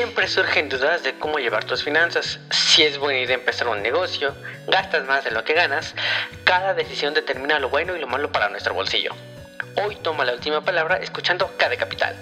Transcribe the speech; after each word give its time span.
Siempre 0.00 0.28
surgen 0.28 0.70
dudas 0.70 1.02
de 1.02 1.12
cómo 1.18 1.38
llevar 1.38 1.64
tus 1.64 1.84
finanzas. 1.84 2.38
Si 2.50 2.82
es 2.82 2.96
buena 2.96 3.20
idea 3.20 3.34
empezar 3.34 3.68
un 3.68 3.82
negocio, 3.82 4.34
gastas 4.66 5.04
más 5.04 5.24
de 5.24 5.30
lo 5.30 5.44
que 5.44 5.52
ganas, 5.52 5.94
cada 6.44 6.72
decisión 6.72 7.12
determina 7.12 7.58
lo 7.58 7.68
bueno 7.68 7.94
y 7.94 8.00
lo 8.00 8.06
malo 8.06 8.32
para 8.32 8.48
nuestro 8.48 8.72
bolsillo. 8.72 9.10
Hoy 9.76 9.96
toma 9.96 10.24
la 10.24 10.32
última 10.32 10.64
palabra 10.64 10.96
escuchando 10.96 11.48
KD 11.58 11.76
Capital. 11.78 12.16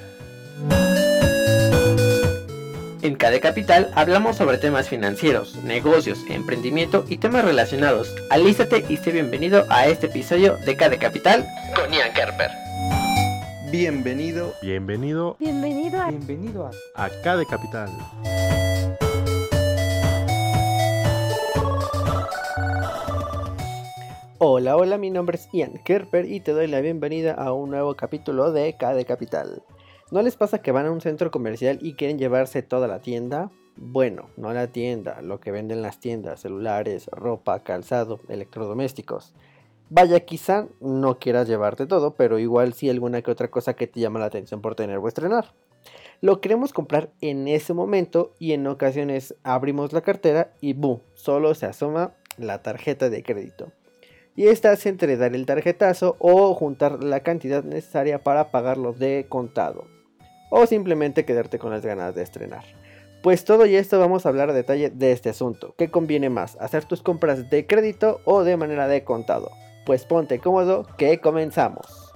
En 3.02 3.14
KD 3.14 3.40
Capital 3.40 3.92
hablamos 3.94 4.36
sobre 4.36 4.58
temas 4.58 4.88
financieros, 4.88 5.54
negocios, 5.62 6.18
emprendimiento 6.28 7.04
y 7.08 7.18
temas 7.18 7.44
relacionados. 7.44 8.12
Alístate 8.30 8.86
y 8.88 8.96
sé 8.96 9.12
bienvenido 9.12 9.66
a 9.70 9.86
este 9.86 10.06
episodio 10.06 10.56
de 10.66 10.76
KD 10.76 10.98
Capital 10.98 11.46
con 11.76 11.92
Ian 11.92 12.12
Kerper. 12.12 12.67
Bienvenido. 13.70 14.54
Bienvenido. 14.62 15.36
Bienvenido 15.38 16.00
a. 16.00 16.08
Bienvenido 16.08 16.66
a. 16.66 17.04
Acá 17.04 17.36
de 17.36 17.44
Capital. 17.44 17.90
Hola, 24.38 24.74
hola, 24.78 24.96
mi 24.96 25.10
nombre 25.10 25.36
es 25.36 25.50
Ian 25.52 25.74
Kerper 25.84 26.24
y 26.24 26.40
te 26.40 26.52
doy 26.52 26.66
la 26.66 26.80
bienvenida 26.80 27.34
a 27.34 27.52
un 27.52 27.68
nuevo 27.68 27.94
capítulo 27.94 28.52
de 28.52 28.72
KD 28.72 29.04
Capital. 29.06 29.62
¿No 30.10 30.22
les 30.22 30.36
pasa 30.36 30.62
que 30.62 30.72
van 30.72 30.86
a 30.86 30.90
un 30.90 31.02
centro 31.02 31.30
comercial 31.30 31.78
y 31.82 31.92
quieren 31.92 32.18
llevarse 32.18 32.62
toda 32.62 32.88
la 32.88 33.00
tienda? 33.00 33.50
Bueno, 33.76 34.30
no 34.38 34.54
la 34.54 34.68
tienda, 34.68 35.20
lo 35.20 35.40
que 35.40 35.50
venden 35.50 35.82
las 35.82 36.00
tiendas, 36.00 36.40
celulares, 36.40 37.08
ropa, 37.12 37.62
calzado, 37.64 38.18
electrodomésticos. 38.28 39.34
Vaya, 39.90 40.20
quizá 40.20 40.66
no 40.80 41.18
quieras 41.18 41.48
llevarte 41.48 41.86
todo, 41.86 42.14
pero 42.14 42.38
igual 42.38 42.74
sí 42.74 42.90
alguna 42.90 43.22
que 43.22 43.30
otra 43.30 43.50
cosa 43.50 43.74
que 43.74 43.86
te 43.86 44.00
llama 44.00 44.18
la 44.18 44.26
atención 44.26 44.60
por 44.60 44.74
tener 44.74 44.98
o 44.98 45.08
estrenar. 45.08 45.54
Lo 46.20 46.40
queremos 46.40 46.72
comprar 46.72 47.10
en 47.20 47.48
ese 47.48 47.72
momento 47.72 48.34
y 48.38 48.52
en 48.52 48.66
ocasiones 48.66 49.34
abrimos 49.44 49.92
la 49.92 50.02
cartera 50.02 50.52
y 50.60 50.74
¡boom! 50.74 51.00
Solo 51.14 51.54
se 51.54 51.66
asoma 51.66 52.12
la 52.36 52.62
tarjeta 52.62 53.08
de 53.08 53.22
crédito. 53.22 53.72
Y 54.36 54.48
estás 54.48 54.84
entre 54.86 55.16
dar 55.16 55.34
el 55.34 55.46
tarjetazo 55.46 56.16
o 56.18 56.54
juntar 56.54 57.02
la 57.02 57.20
cantidad 57.20 57.64
necesaria 57.64 58.22
para 58.22 58.50
pagarlo 58.50 58.92
de 58.92 59.26
contado. 59.28 59.86
O 60.50 60.66
simplemente 60.66 61.24
quedarte 61.24 61.58
con 61.58 61.70
las 61.70 61.84
ganas 61.84 62.14
de 62.14 62.22
estrenar. 62.22 62.64
Pues 63.22 63.44
todo 63.44 63.64
y 63.64 63.74
esto 63.74 63.98
vamos 63.98 64.26
a 64.26 64.28
hablar 64.28 64.50
a 64.50 64.52
detalle 64.52 64.90
de 64.90 65.12
este 65.12 65.30
asunto. 65.30 65.74
¿Qué 65.78 65.90
conviene 65.90 66.30
más? 66.30 66.56
¿Hacer 66.60 66.84
tus 66.84 67.02
compras 67.02 67.48
de 67.48 67.66
crédito 67.66 68.20
o 68.24 68.44
de 68.44 68.56
manera 68.56 68.86
de 68.86 69.02
contado? 69.02 69.50
Pues 69.88 70.04
ponte 70.04 70.38
cómodo 70.38 70.84
que 70.98 71.18
comenzamos. 71.18 72.07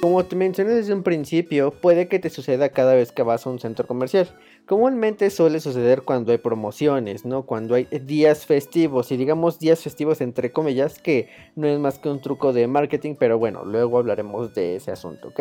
Como 0.00 0.24
te 0.24 0.36
mencioné 0.36 0.74
desde 0.74 0.94
un 0.94 1.02
principio, 1.02 1.72
puede 1.72 2.06
que 2.06 2.20
te 2.20 2.30
suceda 2.30 2.68
cada 2.68 2.94
vez 2.94 3.10
que 3.10 3.24
vas 3.24 3.44
a 3.44 3.50
un 3.50 3.58
centro 3.58 3.88
comercial. 3.88 4.28
Comúnmente 4.64 5.28
suele 5.28 5.58
suceder 5.58 6.02
cuando 6.02 6.30
hay 6.30 6.38
promociones, 6.38 7.24
¿no? 7.24 7.42
Cuando 7.42 7.74
hay 7.74 7.86
días 7.86 8.46
festivos, 8.46 9.10
y 9.10 9.16
digamos 9.16 9.58
días 9.58 9.82
festivos 9.82 10.20
entre 10.20 10.52
comillas, 10.52 11.00
que 11.00 11.28
no 11.56 11.66
es 11.66 11.80
más 11.80 11.98
que 11.98 12.10
un 12.10 12.20
truco 12.20 12.52
de 12.52 12.68
marketing, 12.68 13.16
pero 13.18 13.38
bueno, 13.38 13.64
luego 13.64 13.98
hablaremos 13.98 14.54
de 14.54 14.76
ese 14.76 14.92
asunto, 14.92 15.28
¿ok? 15.28 15.40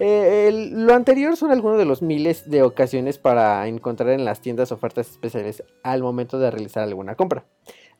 Eh, 0.00 0.70
lo 0.72 0.94
anterior 0.94 1.36
son 1.36 1.52
algunos 1.52 1.78
de 1.78 1.84
los 1.84 2.02
miles 2.02 2.50
de 2.50 2.64
ocasiones 2.64 3.18
para 3.18 3.68
encontrar 3.68 4.10
en 4.10 4.24
las 4.24 4.40
tiendas 4.40 4.72
ofertas 4.72 5.10
especiales 5.10 5.62
al 5.84 6.02
momento 6.02 6.40
de 6.40 6.50
realizar 6.50 6.82
alguna 6.82 7.14
compra, 7.14 7.44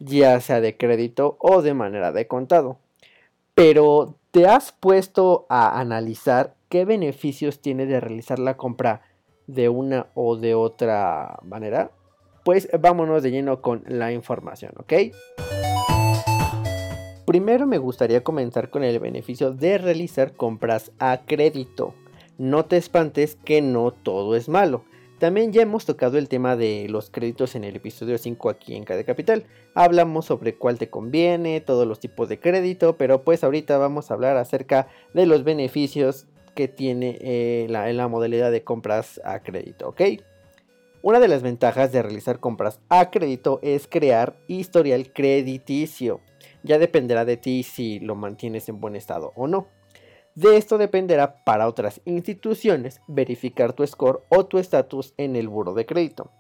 ya 0.01 0.41
sea 0.41 0.61
de 0.61 0.77
crédito 0.77 1.37
o 1.39 1.63
de 1.63 1.75
manera 1.75 2.11
de 2.11 2.27
contado. 2.27 2.81
Pero, 3.55 4.17
¿te 4.33 4.47
has 4.47 4.73
puesto 4.73 5.45
a 5.51 5.79
analizar 5.79 6.55
qué 6.71 6.87
beneficios 6.87 7.61
tiene 7.61 7.85
de 7.85 8.01
realizar 8.01 8.39
la 8.39 8.57
compra 8.57 9.03
de 9.47 9.69
una 9.69 10.07
o 10.15 10.37
de 10.37 10.55
otra 10.55 11.39
manera? 11.43 11.91
Pues 12.43 12.69
vámonos 12.81 13.23
de 13.23 13.31
lleno 13.31 13.61
con 13.61 13.85
la 13.87 14.11
información, 14.11 14.73
¿ok? 14.79 15.15
Primero 17.27 17.67
me 17.67 17.77
gustaría 17.77 18.25
comenzar 18.25 18.71
con 18.71 18.83
el 18.85 18.99
beneficio 18.99 19.53
de 19.53 19.77
realizar 19.77 20.33
compras 20.33 20.93
a 20.99 21.21
crédito. 21.27 21.95
No 22.39 22.65
te 22.65 22.79
espantes 22.79 23.37
que 23.37 23.61
no 23.61 23.93
todo 23.93 24.35
es 24.35 24.49
malo. 24.49 24.85
También 25.23 25.53
ya 25.53 25.63
hemos 25.63 25.87
tocado 25.87 26.19
el 26.19 26.29
tema 26.29 26.57
de 26.57 26.89
los 26.89 27.09
créditos 27.09 27.55
en 27.55 27.63
el 27.63 27.77
episodio 27.77 28.19
5 28.19 28.51
aquí 28.51 28.75
en 28.75 28.83
Cada 28.83 29.05
Capital. 29.05 29.45
Hablamos 29.73 30.25
sobre 30.27 30.57
cuál 30.57 30.79
te 30.79 30.91
conviene, 30.91 31.61
todos 31.61 31.87
los 31.87 32.01
tipos 32.01 32.29
de 32.29 32.41
crédito, 32.41 32.97
pero 32.97 33.23
pues 33.23 33.45
ahorita 33.45 33.79
vamos 33.79 34.11
a 34.11 34.15
hablar 34.15 34.37
acerca 34.37 34.89
de 35.15 35.27
los 35.27 35.45
beneficios 35.45 36.27
que 36.57 36.67
tiene 36.67 37.19
eh, 37.21 37.69
la, 37.71 37.93
la 37.93 38.09
modalidad 38.09 38.51
de 38.51 38.65
compras 38.65 39.21
a 39.25 39.45
crédito, 39.45 39.91
¿ok? 39.91 40.01
Una 41.03 41.21
de 41.21 41.29
las 41.29 41.45
ventajas 41.45 41.93
de 41.93 42.03
realizar 42.03 42.41
compras 42.41 42.81
a 42.89 43.13
crédito 43.13 43.61
es 43.63 43.87
crear 43.87 44.35
historial 44.49 45.13
crediticio. 45.13 46.19
Ya 46.65 46.81
dependerá 46.81 47.25
de 47.25 47.37
ti 47.37 47.63
si 47.63 48.01
lo 48.01 48.17
mantienes 48.17 48.69
en 48.69 48.81
buen 48.81 48.97
estado 48.97 49.33
o 49.37 49.47
no. 49.47 49.69
De 50.35 50.57
esto 50.57 50.79
dependerá 50.79 51.45
para 51.45 51.69
otras 51.69 52.01
instituciones 52.07 53.03
verificar 53.07 53.75
tu 53.75 53.87
score 53.87 54.21
o 54.31 54.47
tu 54.47 54.59
estatus 54.59 55.13
en 55.19 55.37
el 55.37 55.49
buro 55.49 55.75
de 55.75 55.85
crédito. 55.85 56.31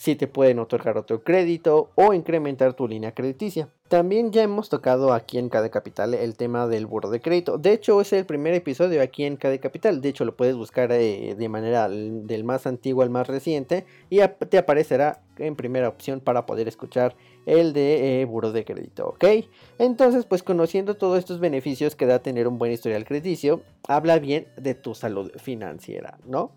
Si 0.00 0.16
te 0.16 0.26
pueden 0.26 0.58
otorgar 0.60 0.96
otro 0.96 1.22
crédito 1.22 1.90
o 1.94 2.14
incrementar 2.14 2.72
tu 2.72 2.88
línea 2.88 3.12
crediticia. 3.12 3.68
También 3.88 4.32
ya 4.32 4.42
hemos 4.42 4.70
tocado 4.70 5.12
aquí 5.12 5.36
en 5.36 5.50
KD 5.50 5.68
Capital 5.68 6.14
el 6.14 6.38
tema 6.38 6.66
del 6.66 6.86
buro 6.86 7.10
de 7.10 7.20
crédito. 7.20 7.58
De 7.58 7.74
hecho, 7.74 8.00
es 8.00 8.14
el 8.14 8.24
primer 8.24 8.54
episodio 8.54 9.02
aquí 9.02 9.24
en 9.24 9.36
KD 9.36 9.60
Capital. 9.60 10.00
De 10.00 10.08
hecho, 10.08 10.24
lo 10.24 10.36
puedes 10.36 10.56
buscar 10.56 10.90
eh, 10.90 11.34
de 11.36 11.48
manera 11.50 11.90
del 11.90 12.44
más 12.44 12.66
antiguo 12.66 13.02
al 13.02 13.10
más 13.10 13.26
reciente 13.26 13.84
y 14.08 14.20
te 14.48 14.56
aparecerá 14.56 15.20
en 15.36 15.54
primera 15.54 15.90
opción 15.90 16.20
para 16.20 16.46
poder 16.46 16.66
escuchar 16.66 17.14
el 17.44 17.74
de 17.74 18.22
eh, 18.22 18.24
buro 18.24 18.52
de 18.52 18.64
crédito, 18.64 19.06
¿ok? 19.06 19.44
Entonces, 19.78 20.24
pues 20.24 20.42
conociendo 20.42 20.96
todos 20.96 21.18
estos 21.18 21.40
beneficios 21.40 21.94
que 21.94 22.06
da 22.06 22.20
tener 22.20 22.48
un 22.48 22.56
buen 22.56 22.72
historial 22.72 23.04
crediticio, 23.04 23.60
habla 23.86 24.18
bien 24.18 24.46
de 24.56 24.74
tu 24.74 24.94
salud 24.94 25.30
financiera, 25.36 26.16
¿no? 26.24 26.52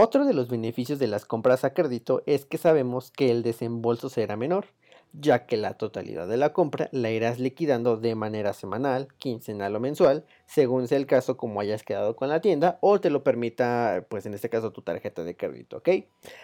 Otro 0.00 0.24
de 0.24 0.32
los 0.32 0.48
beneficios 0.48 1.00
de 1.00 1.08
las 1.08 1.24
compras 1.24 1.64
a 1.64 1.74
crédito 1.74 2.22
es 2.24 2.44
que 2.44 2.56
sabemos 2.56 3.10
que 3.10 3.32
el 3.32 3.42
desembolso 3.42 4.08
será 4.08 4.36
menor, 4.36 4.66
ya 5.12 5.44
que 5.44 5.56
la 5.56 5.74
totalidad 5.74 6.28
de 6.28 6.36
la 6.36 6.52
compra 6.52 6.88
la 6.92 7.10
irás 7.10 7.40
liquidando 7.40 7.96
de 7.96 8.14
manera 8.14 8.52
semanal, 8.52 9.08
quincenal 9.18 9.74
o 9.74 9.80
mensual, 9.80 10.24
según 10.46 10.86
sea 10.86 10.98
el 10.98 11.06
caso 11.06 11.36
como 11.36 11.60
hayas 11.60 11.82
quedado 11.82 12.14
con 12.14 12.28
la 12.28 12.40
tienda 12.40 12.78
o 12.80 13.00
te 13.00 13.10
lo 13.10 13.24
permita, 13.24 14.06
pues 14.08 14.24
en 14.24 14.34
este 14.34 14.48
caso 14.48 14.70
tu 14.70 14.82
tarjeta 14.82 15.24
de 15.24 15.36
crédito, 15.36 15.78
¿ok? 15.78 15.88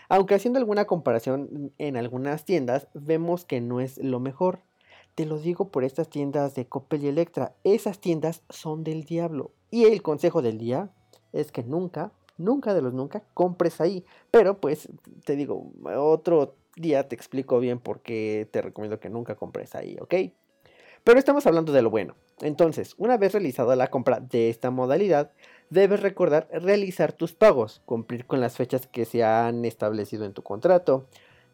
Aunque 0.08 0.34
haciendo 0.34 0.58
alguna 0.58 0.86
comparación 0.86 1.72
en 1.78 1.96
algunas 1.96 2.44
tiendas, 2.44 2.88
vemos 2.92 3.44
que 3.44 3.60
no 3.60 3.80
es 3.80 3.98
lo 3.98 4.18
mejor. 4.18 4.62
Te 5.14 5.26
lo 5.26 5.38
digo 5.38 5.68
por 5.68 5.84
estas 5.84 6.10
tiendas 6.10 6.56
de 6.56 6.66
Coppel 6.66 7.04
y 7.04 7.06
Electra, 7.06 7.54
esas 7.62 8.00
tiendas 8.00 8.42
son 8.50 8.82
del 8.82 9.04
diablo. 9.04 9.52
Y 9.70 9.84
el 9.84 10.02
consejo 10.02 10.42
del 10.42 10.58
día 10.58 10.90
es 11.32 11.52
que 11.52 11.62
nunca 11.62 12.10
nunca 12.36 12.74
de 12.74 12.82
los 12.82 12.94
nunca 12.94 13.22
compres 13.34 13.80
ahí. 13.80 14.04
Pero 14.30 14.60
pues 14.60 14.88
te 15.24 15.36
digo, 15.36 15.72
otro 15.96 16.56
día 16.76 17.08
te 17.08 17.14
explico 17.14 17.60
bien 17.60 17.78
por 17.78 18.00
qué 18.00 18.48
te 18.50 18.62
recomiendo 18.62 19.00
que 19.00 19.10
nunca 19.10 19.34
compres 19.36 19.74
ahí, 19.74 19.96
¿ok? 20.00 20.14
Pero 21.04 21.18
estamos 21.18 21.46
hablando 21.46 21.72
de 21.72 21.82
lo 21.82 21.90
bueno. 21.90 22.14
Entonces, 22.40 22.94
una 22.96 23.16
vez 23.16 23.32
realizada 23.32 23.76
la 23.76 23.88
compra 23.88 24.20
de 24.20 24.48
esta 24.48 24.70
modalidad, 24.70 25.32
debes 25.70 26.00
recordar 26.00 26.48
realizar 26.50 27.12
tus 27.12 27.34
pagos, 27.34 27.82
cumplir 27.84 28.26
con 28.26 28.40
las 28.40 28.56
fechas 28.56 28.86
que 28.86 29.04
se 29.04 29.22
han 29.22 29.64
establecido 29.64 30.24
en 30.24 30.32
tu 30.32 30.42
contrato. 30.42 31.06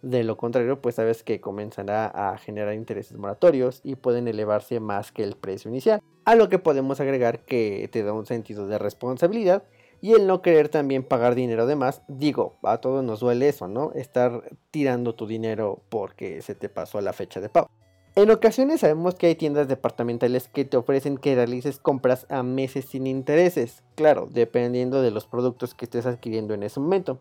De 0.03 0.25
lo 0.25 0.37
contrario, 0.39 0.81
pues 0.81 0.95
sabes 0.95 1.23
que 1.23 1.41
comenzará 1.41 2.07
a 2.07 2.39
generar 2.39 2.75
intereses 2.75 3.19
moratorios 3.19 3.81
y 3.85 3.97
pueden 3.97 4.29
elevarse 4.29 4.81
más 4.81 5.13
que 5.13 5.25
el 5.25 5.37
precio 5.37 5.69
inicial. 5.69 6.01
A 6.25 6.37
lo 6.37 6.49
que 6.49 6.59
podemos 6.59 7.01
agregar 7.01 7.41
que 7.41 7.89
te 7.93 8.03
da 8.03 8.13
un 8.13 8.25
sentido 8.25 8.67
de 8.67 8.79
responsabilidad 8.79 9.65
y 10.01 10.13
el 10.13 10.27
no 10.27 10.43
querer 10.43 10.69
también 10.69 11.03
pagar 11.03 11.35
dinero 11.35 11.67
de 11.67 11.77
más, 11.77 12.03
digo, 12.09 12.57
a 12.63 12.79
todos 12.79 13.05
nos 13.05 13.21
duele 13.21 13.49
eso, 13.49 13.69
¿no? 13.69 13.93
Estar 13.93 14.51
tirando 14.71 15.15
tu 15.15 15.27
dinero 15.27 15.83
porque 15.89 16.43
se 16.43 16.55
te 16.55 16.69
pasó 16.69 17.01
la 17.01 17.13
fecha 17.13 17.41
de 17.41 17.49
pago. 17.49 17.69
En 18.17 18.31
ocasiones 18.31 18.81
sabemos 18.81 19.15
que 19.15 19.29
hay 19.29 19.35
tiendas 19.37 19.69
departamentales 19.69 20.49
que 20.49 20.65
te 20.65 20.77
ofrecen 20.77 21.17
que 21.17 21.37
realices 21.37 21.79
compras 21.79 22.27
a 22.29 22.43
meses 22.43 22.87
sin 22.87 23.07
intereses, 23.07 23.85
claro, 23.95 24.29
dependiendo 24.31 25.01
de 25.01 25.13
los 25.13 25.27
productos 25.27 25.75
que 25.75 25.85
estés 25.85 26.07
adquiriendo 26.07 26.53
en 26.53 26.65
ese 26.65 26.81
momento. 26.81 27.21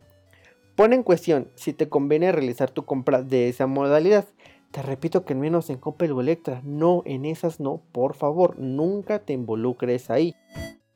Pon 0.75 0.93
en 0.93 1.03
cuestión 1.03 1.51
si 1.55 1.73
te 1.73 1.89
conviene 1.89 2.31
realizar 2.31 2.71
tu 2.71 2.85
compra 2.85 3.21
de 3.21 3.49
esa 3.49 3.67
modalidad. 3.67 4.25
Te 4.71 4.81
repito 4.81 5.25
que 5.25 5.35
menos 5.35 5.69
en 5.69 5.77
Coppel 5.77 6.11
o 6.11 6.21
Electra, 6.21 6.61
no, 6.63 7.03
en 7.05 7.25
esas 7.25 7.59
no, 7.59 7.81
por 7.91 8.15
favor, 8.15 8.57
nunca 8.57 9.19
te 9.19 9.33
involucres 9.33 10.09
ahí. 10.09 10.35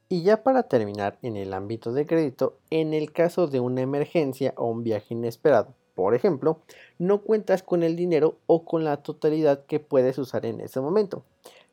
Y 0.10 0.24
ya 0.24 0.44
para 0.44 0.64
terminar 0.64 1.18
en 1.22 1.38
el 1.38 1.54
ámbito 1.54 1.92
de 1.92 2.06
crédito, 2.06 2.58
en 2.70 2.94
el 2.94 3.12
caso 3.12 3.48
de 3.48 3.60
una 3.60 3.82
emergencia 3.82 4.54
o 4.58 4.68
un 4.68 4.84
viaje 4.84 5.14
inesperado, 5.14 5.74
por 5.96 6.16
ejemplo, 6.16 6.60
no 6.98 7.22
cuentas 7.22 7.64
con 7.64 7.84
el 7.84 7.96
dinero 7.96 8.38
o 8.48 8.66
con 8.66 8.84
la 8.84 8.98
totalidad 8.98 9.66
que 9.66 9.80
puedes 9.80 10.18
usar 10.18 10.46
en 10.46 10.60
ese 10.60 10.82
momento. 10.82 11.24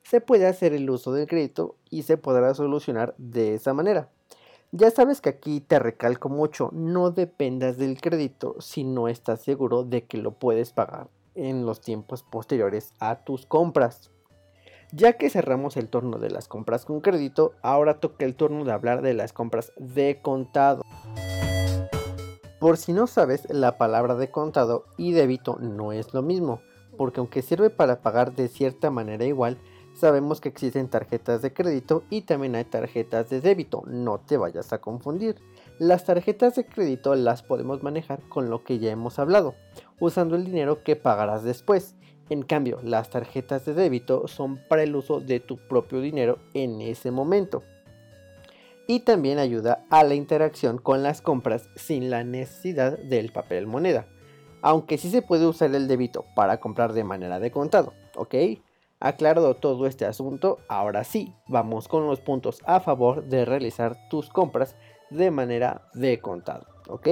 Se 0.02 0.20
puede 0.20 0.46
hacer 0.46 0.72
el 0.72 0.88
uso 0.90 1.12
del 1.12 1.26
crédito 1.26 1.76
y 1.90 2.02
se 2.02 2.16
podrá 2.16 2.54
solucionar 2.54 3.14
de 3.18 3.54
esa 3.54 3.74
manera. 3.74 4.08
Ya 4.72 4.90
sabes 4.90 5.20
que 5.20 5.30
aquí 5.30 5.60
te 5.60 5.78
recalco 5.78 6.28
mucho, 6.28 6.70
no 6.72 7.10
dependas 7.10 7.76
del 7.76 8.00
crédito 8.00 8.54
si 8.60 8.84
no 8.84 9.08
estás 9.08 9.40
seguro 9.40 9.82
de 9.82 10.04
que 10.04 10.18
lo 10.18 10.32
puedes 10.32 10.72
pagar 10.72 11.08
en 11.34 11.66
los 11.66 11.80
tiempos 11.80 12.22
posteriores 12.22 12.94
a 13.00 13.24
tus 13.24 13.46
compras. 13.46 14.10
Ya 14.92 15.12
que 15.12 15.30
cerramos 15.30 15.76
el 15.76 15.88
turno 15.88 16.18
de 16.18 16.30
las 16.30 16.48
compras 16.48 16.84
con 16.84 17.00
crédito, 17.00 17.52
ahora 17.62 18.00
toca 18.00 18.24
el 18.24 18.34
turno 18.34 18.64
de 18.64 18.72
hablar 18.72 19.02
de 19.02 19.14
las 19.14 19.32
compras 19.32 19.72
de 19.76 20.18
contado. 20.20 20.82
Por 22.58 22.76
si 22.76 22.92
no 22.92 23.06
sabes, 23.06 23.48
la 23.48 23.78
palabra 23.78 24.16
de 24.16 24.30
contado 24.32 24.86
y 24.96 25.12
débito 25.12 25.58
no 25.60 25.92
es 25.92 26.12
lo 26.12 26.22
mismo, 26.22 26.60
porque 26.98 27.20
aunque 27.20 27.42
sirve 27.42 27.70
para 27.70 28.02
pagar 28.02 28.34
de 28.34 28.48
cierta 28.48 28.90
manera 28.90 29.24
igual, 29.24 29.58
sabemos 29.94 30.40
que 30.40 30.48
existen 30.48 30.88
tarjetas 30.88 31.40
de 31.40 31.52
crédito 31.52 32.02
y 32.10 32.22
también 32.22 32.56
hay 32.56 32.64
tarjetas 32.64 33.30
de 33.30 33.40
débito, 33.40 33.84
no 33.86 34.18
te 34.18 34.36
vayas 34.38 34.72
a 34.72 34.80
confundir. 34.80 35.36
Las 35.78 36.04
tarjetas 36.04 36.56
de 36.56 36.66
crédito 36.66 37.14
las 37.14 37.44
podemos 37.44 37.82
manejar 37.84 38.20
con 38.28 38.50
lo 38.50 38.64
que 38.64 38.80
ya 38.80 38.90
hemos 38.90 39.20
hablado, 39.20 39.54
usando 40.00 40.34
el 40.34 40.44
dinero 40.44 40.82
que 40.82 40.96
pagarás 40.96 41.44
después. 41.44 41.94
En 42.30 42.42
cambio, 42.42 42.78
las 42.82 43.10
tarjetas 43.10 43.64
de 43.64 43.74
débito 43.74 44.28
son 44.28 44.56
para 44.68 44.84
el 44.84 44.94
uso 44.94 45.20
de 45.20 45.40
tu 45.40 45.56
propio 45.56 46.00
dinero 46.00 46.38
en 46.54 46.80
ese 46.80 47.10
momento. 47.10 47.64
Y 48.86 49.00
también 49.00 49.38
ayuda 49.38 49.84
a 49.90 50.04
la 50.04 50.14
interacción 50.14 50.78
con 50.78 51.02
las 51.02 51.22
compras 51.22 51.68
sin 51.74 52.08
la 52.08 52.22
necesidad 52.22 52.98
del 52.98 53.32
papel 53.32 53.66
moneda. 53.66 54.06
Aunque 54.62 54.96
sí 54.96 55.10
se 55.10 55.22
puede 55.22 55.46
usar 55.46 55.74
el 55.74 55.88
débito 55.88 56.24
para 56.36 56.60
comprar 56.60 56.92
de 56.92 57.04
manera 57.04 57.40
de 57.40 57.50
contado, 57.50 57.94
¿ok? 58.14 58.34
Aclarado 59.00 59.56
todo 59.56 59.86
este 59.86 60.04
asunto, 60.04 60.58
ahora 60.68 61.02
sí, 61.04 61.34
vamos 61.48 61.88
con 61.88 62.06
los 62.06 62.20
puntos 62.20 62.60
a 62.64 62.80
favor 62.80 63.24
de 63.24 63.44
realizar 63.44 63.96
tus 64.08 64.28
compras 64.28 64.76
de 65.10 65.30
manera 65.30 65.88
de 65.94 66.20
contado, 66.20 66.66
¿ok? 66.88 67.08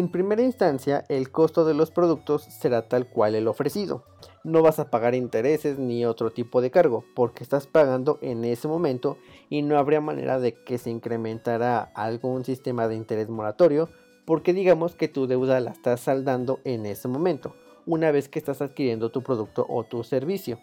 En 0.00 0.08
primera 0.08 0.40
instancia, 0.40 1.04
el 1.10 1.30
costo 1.30 1.66
de 1.66 1.74
los 1.74 1.90
productos 1.90 2.44
será 2.44 2.88
tal 2.88 3.06
cual 3.06 3.34
el 3.34 3.46
ofrecido. 3.46 4.02
No 4.44 4.62
vas 4.62 4.78
a 4.78 4.88
pagar 4.88 5.14
intereses 5.14 5.78
ni 5.78 6.06
otro 6.06 6.30
tipo 6.30 6.62
de 6.62 6.70
cargo 6.70 7.04
porque 7.14 7.44
estás 7.44 7.66
pagando 7.66 8.18
en 8.22 8.46
ese 8.46 8.66
momento 8.66 9.18
y 9.50 9.60
no 9.60 9.76
habría 9.76 10.00
manera 10.00 10.40
de 10.40 10.54
que 10.54 10.78
se 10.78 10.88
incrementara 10.88 11.82
algún 11.94 12.46
sistema 12.46 12.88
de 12.88 12.96
interés 12.96 13.28
moratorio 13.28 13.90
porque 14.24 14.54
digamos 14.54 14.94
que 14.94 15.08
tu 15.08 15.26
deuda 15.26 15.60
la 15.60 15.72
estás 15.72 16.00
saldando 16.00 16.60
en 16.64 16.86
ese 16.86 17.06
momento, 17.06 17.54
una 17.84 18.10
vez 18.10 18.30
que 18.30 18.38
estás 18.38 18.62
adquiriendo 18.62 19.10
tu 19.10 19.22
producto 19.22 19.66
o 19.68 19.84
tu 19.84 20.02
servicio. 20.02 20.60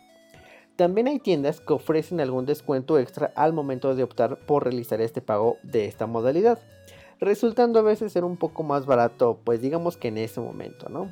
También 0.77 1.07
hay 1.07 1.19
tiendas 1.19 1.61
que 1.61 1.73
ofrecen 1.73 2.21
algún 2.21 2.47
descuento 2.47 2.97
extra 2.97 3.33
al 3.35 3.53
momento 3.53 3.93
de 3.93 4.01
optar 4.01 4.47
por 4.47 4.63
realizar 4.63 4.99
este 4.99 5.21
pago 5.21 5.57
de 5.61 5.85
esta 5.85 6.07
modalidad 6.07 6.57
resultando 7.19 7.79
a 7.79 7.83
veces 7.83 8.11
ser 8.11 8.23
un 8.23 8.37
poco 8.37 8.63
más 8.63 8.85
barato, 8.85 9.39
pues 9.43 9.61
digamos 9.61 9.97
que 9.97 10.09
en 10.09 10.17
ese 10.17 10.39
momento, 10.39 10.89
¿no? 10.89 11.11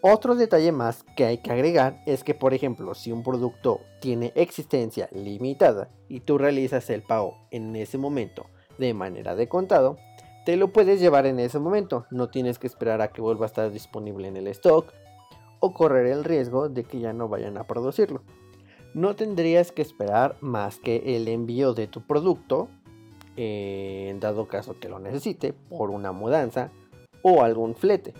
Otro 0.00 0.36
detalle 0.36 0.70
más 0.70 1.04
que 1.16 1.24
hay 1.24 1.38
que 1.38 1.50
agregar 1.50 2.00
es 2.06 2.22
que, 2.22 2.32
por 2.32 2.54
ejemplo, 2.54 2.94
si 2.94 3.10
un 3.10 3.24
producto 3.24 3.80
tiene 4.00 4.32
existencia 4.36 5.08
limitada 5.12 5.88
y 6.08 6.20
tú 6.20 6.38
realizas 6.38 6.88
el 6.90 7.02
pago 7.02 7.36
en 7.50 7.74
ese 7.74 7.98
momento 7.98 8.46
de 8.78 8.94
manera 8.94 9.34
de 9.34 9.48
contado, 9.48 9.96
te 10.46 10.56
lo 10.56 10.72
puedes 10.72 11.00
llevar 11.00 11.26
en 11.26 11.40
ese 11.40 11.58
momento, 11.58 12.06
no 12.10 12.30
tienes 12.30 12.60
que 12.60 12.68
esperar 12.68 13.02
a 13.02 13.08
que 13.08 13.20
vuelva 13.20 13.46
a 13.46 13.48
estar 13.48 13.72
disponible 13.72 14.28
en 14.28 14.36
el 14.36 14.46
stock 14.46 14.92
o 15.58 15.74
correr 15.74 16.06
el 16.06 16.22
riesgo 16.22 16.68
de 16.68 16.84
que 16.84 17.00
ya 17.00 17.12
no 17.12 17.28
vayan 17.28 17.58
a 17.58 17.64
producirlo. 17.64 18.22
No 18.94 19.16
tendrías 19.16 19.72
que 19.72 19.82
esperar 19.82 20.36
más 20.40 20.78
que 20.78 21.16
el 21.16 21.28
envío 21.28 21.74
de 21.74 21.88
tu 21.88 22.02
producto 22.02 22.68
en 23.38 24.20
dado 24.20 24.48
caso 24.48 24.78
que 24.80 24.88
lo 24.88 24.98
necesite 24.98 25.52
por 25.52 25.90
una 25.90 26.12
mudanza 26.12 26.70
o 27.22 27.42
algún 27.42 27.74
flete. 27.74 28.14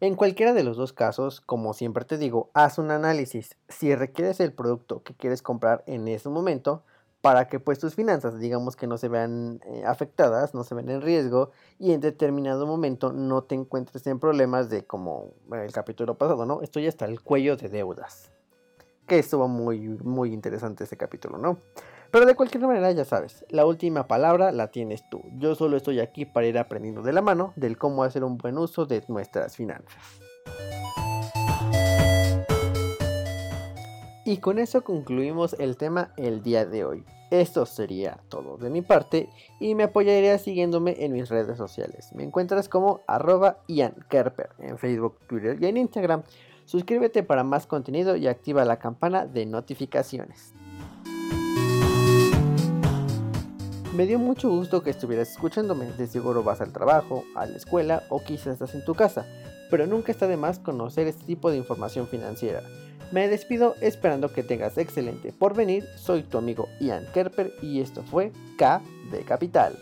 En 0.00 0.16
cualquiera 0.16 0.52
de 0.52 0.64
los 0.64 0.76
dos 0.76 0.92
casos, 0.92 1.40
como 1.40 1.72
siempre 1.72 2.04
te 2.04 2.18
digo, 2.18 2.50
haz 2.52 2.78
un 2.78 2.90
análisis 2.90 3.56
si 3.68 3.94
requieres 3.94 4.40
el 4.40 4.52
producto 4.52 5.02
que 5.02 5.14
quieres 5.14 5.40
comprar 5.40 5.82
en 5.86 6.08
ese 6.08 6.28
momento 6.28 6.82
para 7.22 7.48
que 7.48 7.58
pues 7.58 7.78
tus 7.78 7.94
finanzas 7.94 8.38
digamos 8.38 8.76
que 8.76 8.86
no 8.86 8.98
se 8.98 9.08
vean 9.08 9.62
eh, 9.64 9.82
afectadas, 9.86 10.52
no 10.52 10.62
se 10.62 10.74
ven 10.74 10.90
en 10.90 11.00
riesgo 11.00 11.52
y 11.78 11.92
en 11.92 12.02
determinado 12.02 12.66
momento 12.66 13.14
no 13.14 13.44
te 13.44 13.54
encuentres 13.54 14.06
en 14.06 14.18
problemas 14.18 14.68
de 14.68 14.84
como 14.84 15.32
el 15.52 15.72
capítulo 15.72 16.18
pasado, 16.18 16.44
¿no? 16.44 16.60
Estoy 16.60 16.86
hasta 16.86 17.06
el 17.06 17.22
cuello 17.22 17.56
de 17.56 17.70
deudas. 17.70 18.33
Que 19.06 19.18
estuvo 19.18 19.48
muy 19.48 19.80
muy 20.02 20.32
interesante 20.32 20.84
ese 20.84 20.96
capítulo, 20.96 21.38
¿no? 21.38 21.58
Pero 22.10 22.26
de 22.26 22.36
cualquier 22.36 22.64
manera, 22.64 22.92
ya 22.92 23.04
sabes, 23.04 23.44
la 23.48 23.66
última 23.66 24.06
palabra 24.06 24.52
la 24.52 24.68
tienes 24.68 25.02
tú. 25.10 25.22
Yo 25.36 25.56
solo 25.56 25.76
estoy 25.76 25.98
aquí 25.98 26.24
para 26.24 26.46
ir 26.46 26.58
aprendiendo 26.58 27.02
de 27.02 27.12
la 27.12 27.22
mano 27.22 27.52
del 27.56 27.76
cómo 27.76 28.04
hacer 28.04 28.22
un 28.22 28.38
buen 28.38 28.56
uso 28.56 28.86
de 28.86 29.02
nuestras 29.08 29.56
finanzas. 29.56 30.20
Y 34.24 34.38
con 34.38 34.58
eso 34.58 34.84
concluimos 34.84 35.54
el 35.58 35.76
tema 35.76 36.12
el 36.16 36.42
día 36.42 36.64
de 36.64 36.84
hoy. 36.84 37.04
Esto 37.30 37.66
sería 37.66 38.20
todo 38.28 38.56
de 38.58 38.70
mi 38.70 38.80
parte 38.80 39.28
y 39.58 39.74
me 39.74 39.82
apoyarías 39.82 40.40
siguiéndome 40.40 40.96
en 41.04 41.12
mis 41.12 41.28
redes 41.28 41.58
sociales. 41.58 42.10
Me 42.14 42.22
encuentras 42.22 42.68
como 42.68 43.02
arroba 43.06 43.58
en 43.68 44.78
Facebook, 44.78 45.18
Twitter 45.26 45.58
y 45.60 45.66
en 45.66 45.76
Instagram. 45.76 46.22
Suscríbete 46.64 47.22
para 47.22 47.44
más 47.44 47.66
contenido 47.66 48.16
y 48.16 48.26
activa 48.26 48.64
la 48.64 48.78
campana 48.78 49.26
de 49.26 49.46
notificaciones. 49.46 50.52
Me 53.94 54.06
dio 54.06 54.18
mucho 54.18 54.48
gusto 54.48 54.82
que 54.82 54.90
estuvieras 54.90 55.30
escuchándome, 55.30 55.86
de 55.86 56.08
seguro 56.08 56.42
vas 56.42 56.60
al 56.60 56.72
trabajo, 56.72 57.22
a 57.36 57.46
la 57.46 57.56
escuela 57.56 58.02
o 58.08 58.20
quizás 58.20 58.54
estás 58.54 58.74
en 58.74 58.84
tu 58.84 58.94
casa, 58.94 59.24
pero 59.70 59.86
nunca 59.86 60.10
está 60.10 60.26
de 60.26 60.36
más 60.36 60.58
conocer 60.58 61.06
este 61.06 61.24
tipo 61.24 61.50
de 61.50 61.58
información 61.58 62.08
financiera. 62.08 62.60
Me 63.12 63.28
despido 63.28 63.76
esperando 63.80 64.32
que 64.32 64.42
tengas 64.42 64.78
excelente 64.78 65.32
por 65.32 65.54
venir, 65.54 65.84
soy 65.96 66.24
tu 66.24 66.38
amigo 66.38 66.68
Ian 66.80 67.06
Kerper 67.14 67.52
y 67.62 67.80
esto 67.80 68.02
fue 68.02 68.32
K 68.58 68.82
de 69.12 69.20
Capital. 69.20 69.78